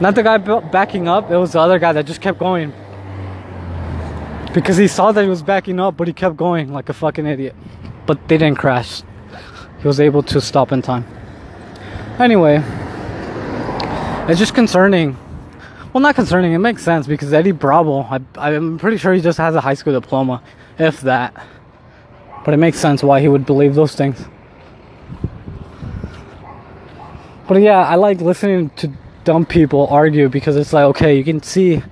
Not 0.00 0.14
the 0.16 0.22
guy 0.22 0.38
backing 0.38 1.06
up, 1.06 1.30
it 1.30 1.36
was 1.36 1.52
the 1.52 1.60
other 1.60 1.78
guy 1.78 1.92
that 1.92 2.06
just 2.06 2.20
kept 2.20 2.38
going. 2.38 2.72
Because 4.52 4.76
he 4.76 4.88
saw 4.88 5.12
that 5.12 5.22
he 5.22 5.28
was 5.28 5.42
backing 5.42 5.78
up, 5.78 5.96
but 5.96 6.08
he 6.08 6.12
kept 6.12 6.36
going 6.36 6.72
like 6.72 6.88
a 6.88 6.92
fucking 6.94 7.26
idiot. 7.26 7.54
But 8.06 8.26
they 8.26 8.38
didn't 8.38 8.58
crash. 8.58 9.02
He 9.80 9.86
was 9.86 10.00
able 10.00 10.22
to 10.24 10.40
stop 10.40 10.72
in 10.72 10.82
time. 10.82 11.06
Anyway, 12.18 12.62
it's 14.28 14.38
just 14.38 14.54
concerning. 14.54 15.16
Well, 15.92 16.00
not 16.00 16.14
concerning. 16.14 16.52
It 16.52 16.58
makes 16.58 16.84
sense 16.84 17.06
because 17.08 17.32
Eddie 17.32 17.50
Bravo, 17.50 18.02
I, 18.02 18.20
I'm 18.36 18.78
pretty 18.78 18.96
sure 18.96 19.12
he 19.12 19.20
just 19.20 19.38
has 19.38 19.56
a 19.56 19.60
high 19.60 19.74
school 19.74 19.92
diploma, 19.92 20.42
if 20.78 21.00
that. 21.00 21.34
But 22.44 22.54
it 22.54 22.58
makes 22.58 22.78
sense 22.78 23.02
why 23.02 23.20
he 23.20 23.28
would 23.28 23.44
believe 23.44 23.74
those 23.74 23.94
things. 23.94 24.24
But 27.48 27.62
yeah, 27.62 27.78
I 27.78 27.96
like 27.96 28.20
listening 28.20 28.70
to 28.76 28.92
dumb 29.24 29.44
people 29.44 29.88
argue 29.88 30.28
because 30.28 30.56
it's 30.56 30.72
like, 30.72 30.84
okay, 30.84 31.16
you 31.16 31.24
can 31.24 31.42
see 31.42 31.82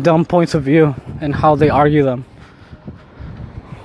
dumb 0.00 0.24
points 0.24 0.54
of 0.54 0.62
view 0.62 0.94
and 1.20 1.34
how 1.34 1.56
they 1.56 1.68
argue 1.68 2.04
them. 2.04 2.24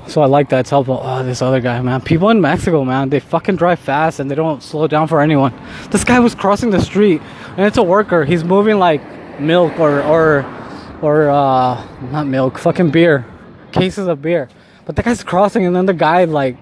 So 0.05 0.21
I 0.21 0.27
like 0.27 0.49
that. 0.49 0.59
It's 0.59 0.69
helpful. 0.69 1.01
Oh, 1.03 1.23
this 1.23 1.41
other 1.41 1.59
guy, 1.59 1.81
man. 1.81 2.01
People 2.01 2.29
in 2.29 2.39
Mexico, 2.39 2.85
man, 2.85 3.09
they 3.09 3.19
fucking 3.19 3.55
drive 3.55 3.79
fast 3.79 4.19
and 4.19 4.29
they 4.29 4.35
don't 4.35 4.61
slow 4.61 4.87
down 4.87 5.07
for 5.07 5.19
anyone. 5.19 5.53
This 5.89 6.03
guy 6.03 6.19
was 6.19 6.35
crossing 6.35 6.69
the 6.69 6.79
street 6.79 7.21
and 7.57 7.65
it's 7.65 7.77
a 7.77 7.83
worker. 7.83 8.23
He's 8.23 8.43
moving 8.43 8.77
like 8.77 9.01
milk 9.39 9.79
or 9.79 10.01
or 10.01 10.45
or 11.01 11.29
uh 11.29 11.85
not 12.11 12.27
milk, 12.27 12.57
fucking 12.57 12.91
beer. 12.91 13.25
Cases 13.71 14.07
of 14.07 14.21
beer. 14.21 14.49
But 14.85 14.95
the 14.95 15.03
guy's 15.03 15.23
crossing 15.23 15.65
and 15.65 15.75
then 15.75 15.85
the 15.85 15.93
guy 15.93 16.23
like 16.23 16.57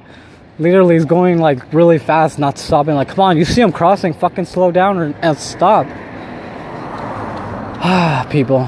literally 0.58 0.96
is 0.96 1.06
going 1.06 1.40
like 1.40 1.74
really 1.74 1.98
fast, 2.00 2.40
not 2.40 2.58
stopping. 2.58 2.96
Like, 2.96 3.10
come 3.10 3.20
on, 3.20 3.38
you 3.38 3.46
see 3.46 3.62
him 3.62 3.72
crossing, 3.72 4.14
fucking 4.14 4.46
slow 4.46 4.72
down 4.72 4.98
or, 4.98 5.16
and 5.22 5.38
stop. 5.38 5.86
Ah, 7.88 8.26
people. 8.32 8.68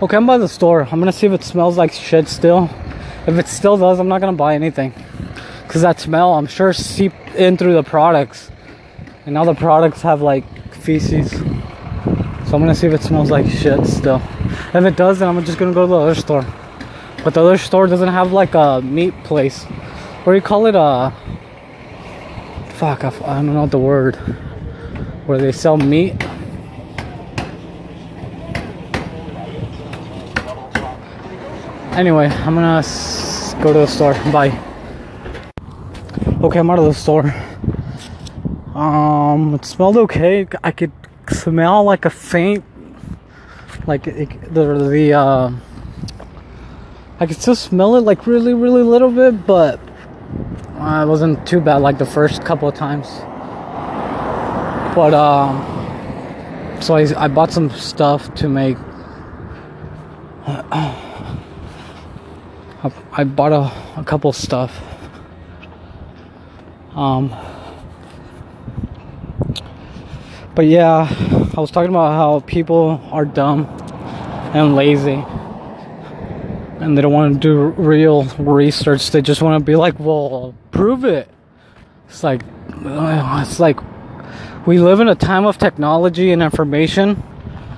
Okay, 0.00 0.16
I'm 0.16 0.24
by 0.24 0.38
the 0.38 0.46
store. 0.46 0.82
I'm 0.82 1.00
gonna 1.00 1.10
see 1.10 1.26
if 1.26 1.32
it 1.32 1.42
smells 1.42 1.76
like 1.76 1.92
shit 1.92 2.28
still. 2.28 2.70
If 3.26 3.36
it 3.36 3.48
still 3.48 3.76
does, 3.76 3.98
I'm 3.98 4.06
not 4.06 4.20
gonna 4.20 4.36
buy 4.36 4.54
anything. 4.54 4.94
Cause 5.66 5.82
that 5.82 5.98
smell, 5.98 6.34
I'm 6.34 6.46
sure, 6.46 6.72
seeped 6.72 7.34
in 7.34 7.56
through 7.56 7.72
the 7.74 7.82
products. 7.82 8.52
And 9.26 9.34
now 9.34 9.44
the 9.44 9.54
products 9.54 10.00
have 10.02 10.22
like 10.22 10.44
feces. 10.72 11.32
So 12.48 12.54
I'm 12.54 12.62
gonna 12.62 12.74
see 12.74 12.86
if 12.86 12.94
it 12.94 13.02
smells 13.02 13.30
like 13.30 13.44
shit 13.44 13.84
still. 13.84 14.22
If 14.72 14.82
it 14.82 14.96
does, 14.96 15.18
then 15.18 15.28
I'm 15.28 15.44
just 15.44 15.58
gonna 15.58 15.74
go 15.74 15.82
to 15.82 15.86
the 15.86 15.98
other 15.98 16.14
store. 16.14 16.46
But 17.22 17.34
the 17.34 17.42
other 17.42 17.58
store 17.58 17.86
doesn't 17.86 18.08
have 18.08 18.32
like 18.32 18.54
a 18.54 18.80
meat 18.80 19.12
place. 19.22 19.64
What 20.24 20.32
do 20.32 20.36
you 20.36 20.40
call 20.40 20.64
it? 20.64 20.74
Uh, 20.74 21.10
fuck, 22.70 23.04
I, 23.04 23.08
I 23.08 23.34
don't 23.42 23.52
know 23.52 23.66
the 23.66 23.78
word. 23.78 24.16
Where 25.26 25.36
they 25.36 25.52
sell 25.52 25.76
meat. 25.76 26.14
Anyway, 31.92 32.28
I'm 32.28 32.54
gonna 32.54 32.82
go 33.62 33.74
to 33.74 33.80
the 33.80 33.86
store. 33.86 34.14
Bye. 34.32 34.58
Okay, 36.40 36.60
I'm 36.60 36.70
out 36.70 36.78
of 36.78 36.86
the 36.86 36.94
store. 36.94 37.34
Um, 38.74 39.54
it 39.54 39.66
smelled 39.66 39.98
okay. 39.98 40.46
I 40.64 40.70
could 40.70 40.92
smell 41.30 41.84
like 41.84 42.04
a 42.04 42.10
faint, 42.10 42.64
like 43.86 44.06
it, 44.06 44.54
the 44.54 44.88
the 44.88 45.12
uh, 45.12 45.52
I 47.20 47.26
could 47.26 47.36
still 47.36 47.54
smell 47.54 47.96
it 47.96 48.02
like 48.02 48.26
really, 48.26 48.54
really 48.54 48.82
little 48.82 49.10
bit, 49.10 49.46
but 49.46 49.80
uh, 50.78 51.04
it 51.04 51.08
wasn't 51.08 51.46
too 51.46 51.60
bad 51.60 51.78
like 51.78 51.98
the 51.98 52.06
first 52.06 52.44
couple 52.44 52.68
of 52.68 52.74
times. 52.74 53.08
But 54.94 55.14
um, 55.14 55.62
so 56.80 56.96
I 56.96 57.24
I 57.24 57.28
bought 57.28 57.50
some 57.50 57.70
stuff 57.70 58.34
to 58.36 58.48
make. 58.48 58.76
I, 62.82 62.92
I 63.12 63.24
bought 63.24 63.52
a, 63.52 64.00
a 64.00 64.04
couple 64.04 64.32
stuff. 64.32 64.80
Um, 66.94 67.30
but 70.58 70.66
yeah, 70.66 71.06
I 71.56 71.60
was 71.60 71.70
talking 71.70 71.90
about 71.90 72.14
how 72.14 72.40
people 72.40 73.00
are 73.12 73.24
dumb 73.24 73.66
and 74.52 74.74
lazy. 74.74 75.24
And 76.80 76.98
they 76.98 77.02
don't 77.02 77.12
want 77.12 77.34
to 77.34 77.38
do 77.38 77.62
real 77.80 78.24
research. 78.40 79.12
They 79.12 79.22
just 79.22 79.40
want 79.40 79.60
to 79.60 79.64
be 79.64 79.76
like, 79.76 80.00
well, 80.00 80.56
prove 80.72 81.04
it. 81.04 81.28
It's 82.08 82.24
like, 82.24 82.42
uh, 82.84 83.44
it's 83.46 83.60
like 83.60 83.78
we 84.66 84.80
live 84.80 84.98
in 84.98 85.06
a 85.06 85.14
time 85.14 85.46
of 85.46 85.58
technology 85.58 86.32
and 86.32 86.42
information 86.42 87.14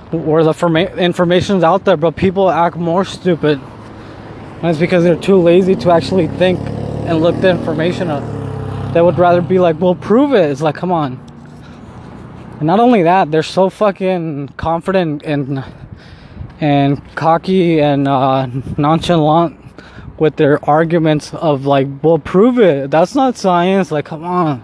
where 0.09 0.43
the 0.43 0.51
forma- 0.51 0.95
information's 0.95 1.63
out 1.63 1.85
there, 1.85 1.97
but 1.97 2.15
people 2.15 2.49
act 2.49 2.77
more 2.77 3.05
stupid. 3.05 3.59
And 3.59 4.65
it's 4.65 4.79
because 4.79 5.03
they're 5.03 5.15
too 5.15 5.37
lazy 5.37 5.75
to 5.75 5.91
actually 5.91 6.29
think 6.29 6.59
and 7.05 7.21
look 7.21 7.39
the 7.41 7.51
information 7.51 8.09
up. 8.09 8.23
They 8.95 9.01
would 9.01 9.19
rather 9.19 9.41
be 9.41 9.59
like, 9.59 9.79
well, 9.79 9.93
prove 9.93 10.33
it. 10.33 10.49
It's 10.49 10.63
like, 10.63 10.73
come 10.73 10.91
on. 10.91 11.30
And 12.61 12.67
not 12.67 12.79
only 12.79 13.01
that, 13.01 13.31
they're 13.31 13.41
so 13.41 13.71
fucking 13.71 14.49
confident 14.49 15.23
and 15.23 15.63
and 16.59 17.15
cocky 17.15 17.81
and 17.81 18.07
uh, 18.07 18.45
nonchalant 18.77 19.57
with 20.19 20.35
their 20.35 20.63
arguments 20.63 21.33
of 21.33 21.65
like, 21.65 21.87
well, 22.03 22.19
prove 22.19 22.59
it. 22.59 22.91
That's 22.91 23.15
not 23.15 23.35
science. 23.35 23.89
Like, 23.89 24.05
come 24.05 24.23
on. 24.23 24.63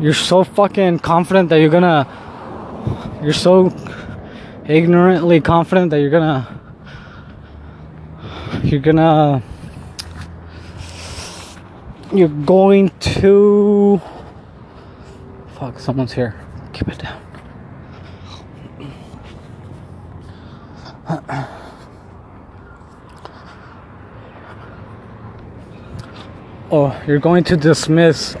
You're 0.00 0.14
so 0.14 0.44
fucking 0.44 1.00
confident 1.00 1.50
that 1.50 1.60
you're 1.60 1.68
gonna. 1.68 2.08
You're 3.22 3.34
so 3.34 3.70
ignorantly 4.64 5.42
confident 5.42 5.90
that 5.90 6.00
you're 6.00 6.08
gonna 6.08 6.58
you're 8.64 8.80
gonna 8.80 9.42
you're 12.14 12.28
going 12.28 12.88
to 13.00 14.00
fuck? 15.62 15.78
Someone's 15.78 16.12
here. 16.12 16.34
Keep 16.72 16.88
it 16.88 16.98
down. 16.98 17.22
Oh 26.74 27.00
you're 27.06 27.18
going 27.18 27.44
to 27.44 27.56
dismiss 27.56 28.34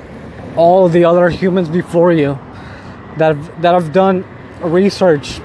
all 0.56 0.88
the 0.88 1.04
other 1.04 1.28
humans 1.28 1.68
before 1.68 2.12
you 2.12 2.38
that 3.18 3.36
have, 3.36 3.62
that 3.62 3.74
have 3.74 3.92
done 3.92 4.24
research. 4.60 5.38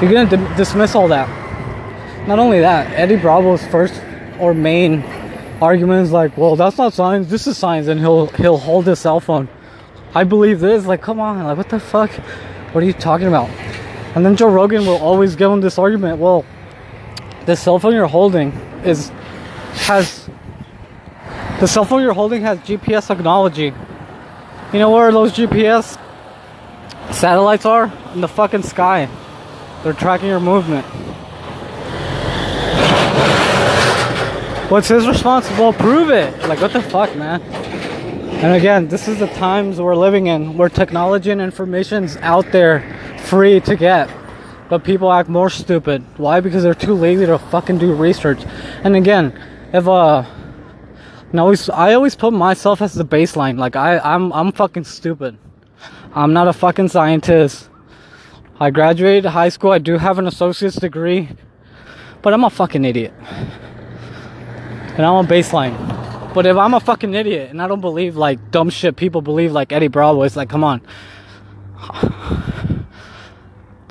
You're 0.00 0.12
gonna 0.12 0.30
d- 0.30 0.56
dismiss 0.56 0.94
all 0.94 1.08
that. 1.08 1.28
Not 2.28 2.38
only 2.38 2.60
that, 2.60 2.92
Eddie 2.92 3.16
Bravo's 3.16 3.66
first 3.66 4.00
or 4.38 4.54
main 4.54 5.02
argument 5.62 6.04
is 6.04 6.12
like, 6.12 6.36
well, 6.36 6.54
that's 6.54 6.76
not 6.78 6.92
science, 6.92 7.28
this 7.28 7.46
is 7.46 7.56
science, 7.56 7.88
and 7.88 7.98
he'll 7.98 8.26
he'll 8.26 8.58
hold 8.58 8.86
his 8.86 9.00
cell 9.00 9.18
phone. 9.18 9.48
I 10.18 10.24
believe 10.24 10.58
this, 10.58 10.84
like, 10.84 11.00
come 11.00 11.20
on, 11.20 11.44
like, 11.44 11.56
what 11.56 11.68
the 11.68 11.78
fuck? 11.78 12.10
What 12.72 12.82
are 12.82 12.86
you 12.88 12.92
talking 12.92 13.28
about? 13.28 13.48
And 14.16 14.26
then 14.26 14.34
Joe 14.34 14.48
Rogan 14.48 14.84
will 14.84 14.96
always 14.96 15.36
give 15.36 15.48
him 15.48 15.60
this 15.60 15.78
argument. 15.78 16.18
Well, 16.18 16.44
the 17.46 17.54
cell 17.54 17.78
phone 17.78 17.94
you're 17.94 18.08
holding 18.08 18.50
is 18.84 19.10
has 19.86 20.28
the 21.60 21.68
cell 21.68 21.84
phone 21.84 22.02
you're 22.02 22.14
holding 22.14 22.42
has 22.42 22.58
GPS 22.58 23.06
technology. 23.06 23.72
You 24.72 24.78
know 24.80 24.90
where 24.90 25.12
those 25.12 25.30
GPS 25.30 25.96
satellites 27.12 27.64
are? 27.64 27.92
In 28.12 28.20
the 28.20 28.26
fucking 28.26 28.64
sky. 28.64 29.08
They're 29.84 29.92
tracking 29.92 30.26
your 30.26 30.40
movement. 30.40 30.84
What's 34.68 34.88
his 34.88 35.06
response? 35.06 35.48
Well, 35.50 35.72
prove 35.72 36.10
it. 36.10 36.36
Like, 36.48 36.60
what 36.60 36.72
the 36.72 36.82
fuck, 36.82 37.14
man? 37.14 37.40
And 38.38 38.54
again, 38.54 38.86
this 38.86 39.08
is 39.08 39.18
the 39.18 39.26
times 39.26 39.80
we're 39.80 39.96
living 39.96 40.28
in 40.28 40.56
where 40.56 40.68
technology 40.68 41.32
and 41.32 41.40
information's 41.40 42.16
out 42.18 42.52
there 42.52 42.84
free 43.24 43.58
to 43.62 43.74
get. 43.74 44.08
But 44.68 44.84
people 44.84 45.12
act 45.12 45.28
more 45.28 45.50
stupid. 45.50 46.04
Why? 46.18 46.38
Because 46.38 46.62
they're 46.62 46.72
too 46.72 46.94
lazy 46.94 47.26
to 47.26 47.36
fucking 47.36 47.78
do 47.78 47.92
research. 47.94 48.38
And 48.84 48.94
again, 48.94 49.36
if 49.72 49.88
uh 49.88 50.22
I 51.34 51.38
always 51.38 51.68
I 51.68 51.94
always 51.94 52.14
put 52.14 52.32
myself 52.32 52.80
as 52.80 52.94
the 52.94 53.04
baseline. 53.04 53.58
Like 53.58 53.74
I 53.74 53.98
I'm 53.98 54.32
I'm 54.32 54.52
fucking 54.52 54.84
stupid. 54.84 55.36
I'm 56.14 56.32
not 56.32 56.46
a 56.46 56.52
fucking 56.52 56.88
scientist. 56.88 57.68
I 58.60 58.70
graduated 58.70 59.24
high 59.24 59.48
school. 59.48 59.72
I 59.72 59.78
do 59.78 59.98
have 59.98 60.20
an 60.20 60.28
associate's 60.28 60.76
degree, 60.76 61.28
but 62.22 62.32
I'm 62.32 62.44
a 62.44 62.50
fucking 62.50 62.84
idiot. 62.84 63.14
And 64.96 65.04
I'm 65.04 65.24
a 65.24 65.28
baseline. 65.28 65.97
But 66.34 66.46
if 66.46 66.56
I'm 66.56 66.74
a 66.74 66.80
fucking 66.80 67.14
idiot 67.14 67.50
and 67.50 67.60
I 67.60 67.66
don't 67.66 67.80
believe 67.80 68.16
like 68.16 68.50
dumb 68.50 68.70
shit 68.70 68.96
people 68.96 69.22
believe 69.22 69.52
like 69.52 69.72
Eddie 69.72 69.88
Bravo, 69.88 70.22
it's 70.22 70.36
like, 70.36 70.48
come 70.48 70.62
on. 70.62 70.82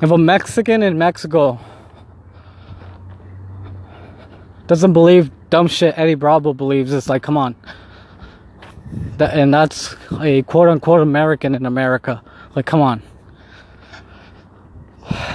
If 0.01 0.11
a 0.11 0.17
Mexican 0.17 0.83
in 0.83 0.97
Mexico 0.97 1.59
doesn't 4.67 4.93
believe 4.93 5.31
dumb 5.49 5.67
shit 5.67 5.97
Eddie 5.97 6.15
Bravo 6.15 6.53
believes, 6.53 6.93
it's 6.93 7.09
like, 7.09 7.23
come 7.23 7.37
on. 7.37 7.55
That, 9.17 9.35
and 9.37 9.51
that's 9.53 9.95
a 10.21 10.43
quote 10.43 10.69
unquote 10.69 11.01
American 11.01 11.55
in 11.55 11.65
America. 11.65 12.21
Like, 12.55 12.65
come 12.65 12.81
on. 12.81 13.01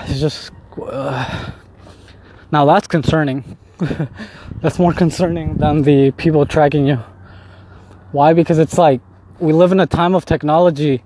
It's 0.07 0.21
just. 0.21 0.53
Uh, 0.81 1.51
now 2.53 2.65
that's 2.65 2.87
concerning. 2.87 3.57
that's 4.61 4.79
more 4.79 4.93
concerning 4.93 5.57
than 5.57 5.83
the 5.83 6.13
people 6.13 6.47
tracking 6.47 6.87
you. 6.87 6.99
Why? 8.13 8.33
Because 8.33 8.59
it's 8.59 8.79
like 8.79 9.01
we 9.41 9.53
live 9.53 9.73
in 9.73 9.81
a 9.81 9.87
time 9.87 10.15
of 10.15 10.25
technology, 10.25 11.03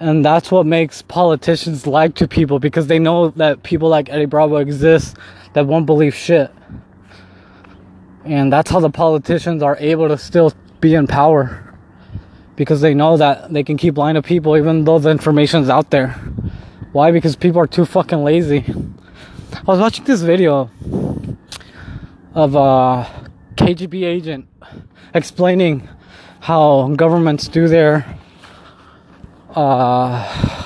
and 0.00 0.24
that's 0.24 0.50
what 0.50 0.66
makes 0.66 1.02
politicians 1.02 1.86
like 1.86 2.14
to 2.16 2.26
people 2.26 2.58
because 2.58 2.86
they 2.86 2.98
know 2.98 3.28
that 3.30 3.62
people 3.62 3.88
like 3.88 4.08
Eddie 4.08 4.26
Bravo 4.26 4.56
exist 4.56 5.16
that 5.52 5.66
won't 5.66 5.86
believe 5.86 6.14
shit. 6.14 6.50
And 8.24 8.52
that's 8.52 8.70
how 8.70 8.80
the 8.80 8.90
politicians 8.90 9.62
are 9.62 9.76
able 9.78 10.08
to 10.08 10.16
still 10.16 10.52
be 10.80 10.94
in 10.94 11.06
power 11.06 11.74
because 12.56 12.80
they 12.80 12.94
know 12.94 13.16
that 13.16 13.52
they 13.52 13.62
can 13.62 13.76
keep 13.76 13.96
lying 13.96 14.14
to 14.14 14.22
people 14.22 14.56
even 14.56 14.84
though 14.84 14.98
the 14.98 15.10
information's 15.10 15.68
out 15.68 15.90
there. 15.90 16.10
Why? 16.92 17.10
Because 17.10 17.36
people 17.36 17.60
are 17.60 17.66
too 17.66 17.84
fucking 17.84 18.22
lazy. 18.22 18.64
I 19.54 19.62
was 19.64 19.80
watching 19.80 20.04
this 20.04 20.22
video 20.22 20.70
of 22.34 22.54
a 22.54 23.28
KGB 23.56 24.04
agent 24.04 24.46
explaining 25.14 25.88
how 26.40 26.88
governments 26.96 27.48
do 27.48 27.68
their 27.68 28.18
uh 29.54 30.62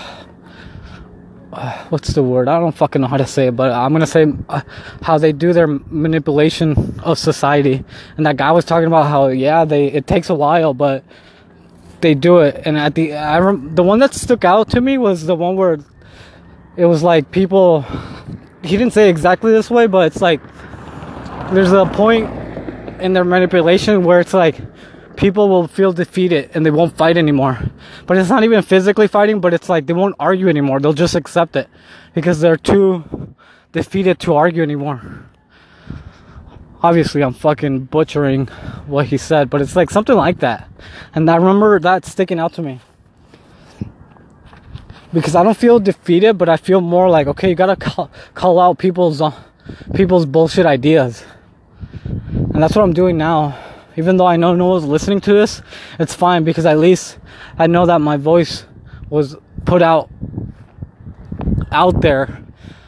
what's 1.88 2.08
the 2.10 2.22
word? 2.22 2.48
I 2.48 2.58
don't 2.58 2.74
fucking 2.74 3.00
know 3.00 3.08
how 3.08 3.16
to 3.16 3.26
say 3.26 3.48
it, 3.48 3.56
but 3.56 3.72
I'm 3.72 3.92
gonna 3.92 4.06
say 4.06 4.26
uh, 4.48 4.60
how 5.02 5.18
they 5.18 5.32
do 5.32 5.52
their 5.52 5.66
manipulation 5.66 7.00
of 7.02 7.18
society. 7.18 7.84
And 8.16 8.26
that 8.26 8.36
guy 8.36 8.52
was 8.52 8.64
talking 8.64 8.86
about 8.86 9.06
how 9.06 9.28
yeah, 9.28 9.64
they 9.64 9.86
it 9.86 10.06
takes 10.06 10.30
a 10.30 10.34
while, 10.34 10.74
but 10.74 11.04
they 12.00 12.14
do 12.14 12.38
it. 12.38 12.62
And 12.64 12.76
at 12.76 12.94
the 12.94 13.14
I 13.14 13.38
rem- 13.40 13.74
the 13.74 13.82
one 13.82 13.98
that 14.00 14.14
stuck 14.14 14.44
out 14.44 14.70
to 14.70 14.80
me 14.80 14.98
was 14.98 15.26
the 15.26 15.34
one 15.34 15.56
where 15.56 15.78
it 16.76 16.86
was 16.86 17.02
like 17.02 17.30
people 17.30 17.82
he 18.62 18.76
didn't 18.76 18.92
say 18.92 19.08
exactly 19.08 19.52
this 19.52 19.70
way, 19.70 19.86
but 19.86 20.06
it's 20.08 20.20
like 20.20 20.40
there's 21.52 21.72
a 21.72 21.86
point 21.86 22.28
in 23.00 23.12
their 23.12 23.24
manipulation 23.24 24.04
where 24.04 24.20
it's 24.20 24.34
like 24.34 24.60
people 25.16 25.48
will 25.48 25.66
feel 25.66 25.92
defeated 25.92 26.50
and 26.54 26.64
they 26.64 26.70
won't 26.70 26.96
fight 26.96 27.16
anymore. 27.16 27.58
But 28.06 28.16
it's 28.18 28.28
not 28.28 28.44
even 28.44 28.62
physically 28.62 29.08
fighting, 29.08 29.40
but 29.40 29.54
it's 29.54 29.68
like 29.68 29.86
they 29.86 29.92
won't 29.92 30.14
argue 30.18 30.48
anymore. 30.48 30.80
They'll 30.80 30.92
just 30.92 31.14
accept 31.14 31.56
it 31.56 31.68
because 32.14 32.40
they're 32.40 32.56
too 32.56 33.34
defeated 33.72 34.18
to 34.20 34.34
argue 34.34 34.62
anymore. 34.62 35.24
Obviously, 36.82 37.22
I'm 37.22 37.32
fucking 37.32 37.84
butchering 37.84 38.46
what 38.86 39.06
he 39.06 39.16
said, 39.16 39.50
but 39.50 39.62
it's 39.62 39.74
like 39.74 39.90
something 39.90 40.14
like 40.14 40.40
that. 40.40 40.68
And 41.14 41.28
I 41.30 41.36
remember 41.36 41.80
that 41.80 42.04
sticking 42.04 42.38
out 42.38 42.52
to 42.54 42.62
me. 42.62 42.80
Because 45.12 45.34
I 45.34 45.42
don't 45.42 45.56
feel 45.56 45.80
defeated, 45.80 46.36
but 46.36 46.48
I 46.48 46.56
feel 46.56 46.80
more 46.80 47.08
like, 47.08 47.26
okay, 47.28 47.48
you 47.48 47.54
gotta 47.54 47.76
call, 47.76 48.10
call 48.34 48.58
out 48.60 48.78
people's, 48.78 49.22
uh, 49.22 49.32
people's 49.94 50.26
bullshit 50.26 50.66
ideas. 50.66 51.24
And 52.04 52.62
that's 52.62 52.74
what 52.74 52.82
I'm 52.82 52.92
doing 52.92 53.16
now 53.18 53.56
even 53.96 54.18
though 54.18 54.26
I 54.26 54.36
know 54.36 54.54
no 54.54 54.66
one's 54.66 54.84
listening 54.84 55.20
to 55.22 55.32
this, 55.32 55.62
it's 55.98 56.14
fine 56.14 56.44
because 56.44 56.66
at 56.66 56.78
least 56.78 57.18
I 57.58 57.66
know 57.66 57.86
that 57.86 58.00
my 58.00 58.16
voice 58.18 58.66
was 59.08 59.36
put 59.64 59.82
out 59.82 60.10
out 61.72 62.00
there. 62.02 62.42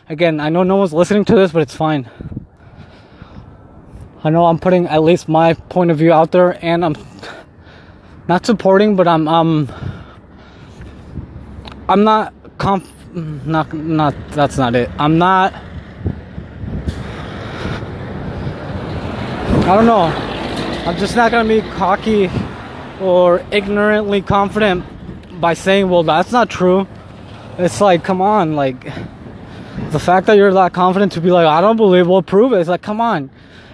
Again, 0.08 0.38
I 0.38 0.50
know 0.50 0.62
no 0.62 0.76
one's 0.76 0.92
listening 0.92 1.24
to 1.26 1.34
this, 1.34 1.52
but 1.52 1.62
it's 1.62 1.74
fine. 1.74 2.08
I 4.22 4.30
know 4.30 4.46
I'm 4.46 4.58
putting 4.58 4.86
at 4.86 5.02
least 5.02 5.28
my 5.28 5.54
point 5.54 5.90
of 5.90 5.98
view 5.98 6.12
out 6.12 6.32
there 6.32 6.62
and 6.64 6.84
I'm 6.84 6.96
not 8.26 8.44
supporting, 8.44 8.94
but 8.94 9.08
I'm 9.08 9.26
um 9.28 9.72
I'm 11.88 12.04
not 12.04 12.34
conf 12.58 12.86
not 13.14 13.72
not 13.72 14.14
that's 14.32 14.58
not 14.58 14.74
it. 14.74 14.90
I'm 14.98 15.16
not 15.16 15.54
I 19.68 19.74
don't 19.76 19.84
know. 19.84 20.04
I'm 20.88 20.96
just 20.96 21.14
not 21.14 21.30
gonna 21.30 21.46
be 21.46 21.60
cocky 21.60 22.30
or 23.02 23.44
ignorantly 23.50 24.22
confident 24.22 24.82
by 25.42 25.52
saying, 25.52 25.90
well, 25.90 26.02
that's 26.02 26.32
not 26.32 26.48
true. 26.48 26.88
It's 27.58 27.78
like, 27.78 28.02
come 28.02 28.22
on, 28.22 28.56
like 28.56 28.82
the 29.90 29.98
fact 29.98 30.26
that 30.28 30.38
you're 30.38 30.54
that 30.54 30.72
confident 30.72 31.12
to 31.12 31.20
be 31.20 31.30
like, 31.30 31.46
I 31.46 31.60
don't 31.60 31.76
believe, 31.76 32.06
we'll 32.06 32.22
prove 32.22 32.54
it. 32.54 32.60
It's 32.60 32.70
like, 32.70 32.80
come 32.80 32.98
on. 32.98 33.28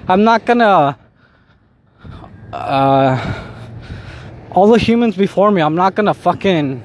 I'm 0.09 0.24
not 0.24 0.44
gonna, 0.44 0.98
uh, 2.52 3.52
all 4.50 4.66
the 4.66 4.80
humans 4.80 5.16
before 5.16 5.52
me, 5.52 5.62
I'm 5.62 5.76
not 5.76 5.94
gonna 5.94 6.12
fucking 6.12 6.83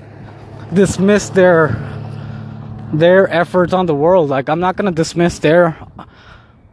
dismiss 0.72 1.30
their, 1.30 1.70
their 2.94 3.28
efforts 3.28 3.74
on 3.74 3.88
the 3.88 3.96
world. 3.96 4.30
Like, 4.30 4.50
I'm 4.50 4.60
not 4.60 4.76
gonna 4.76 4.92
dismiss 4.92 5.40
their 5.40 5.80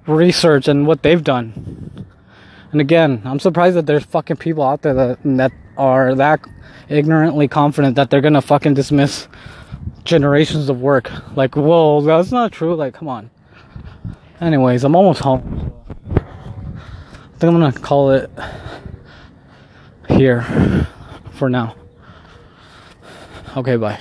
research 0.06 0.68
and 0.68 0.86
what 0.86 1.02
they've 1.02 1.24
done. 1.24 1.85
And 2.72 2.80
again, 2.80 3.22
I'm 3.24 3.38
surprised 3.38 3.76
that 3.76 3.86
there's 3.86 4.04
fucking 4.04 4.36
people 4.36 4.62
out 4.62 4.82
there 4.82 4.94
that 4.94 5.18
that 5.24 5.52
are 5.76 6.14
that 6.14 6.40
ignorantly 6.88 7.48
confident 7.48 7.96
that 7.96 8.10
they're 8.10 8.20
gonna 8.20 8.42
fucking 8.42 8.74
dismiss 8.74 9.28
generations 10.04 10.68
of 10.68 10.80
work. 10.80 11.10
Like, 11.36 11.56
whoa, 11.56 12.00
that's 12.00 12.32
not 12.32 12.52
true. 12.52 12.74
Like, 12.74 12.94
come 12.94 13.08
on. 13.08 13.30
Anyways, 14.40 14.84
I'm 14.84 14.94
almost 14.94 15.20
home. 15.20 15.72
I 16.14 17.38
think 17.38 17.52
I'm 17.52 17.60
gonna 17.60 17.72
call 17.72 18.10
it 18.12 18.30
here 20.08 20.86
for 21.32 21.48
now. 21.48 21.74
Okay, 23.56 23.76
bye. 23.76 23.98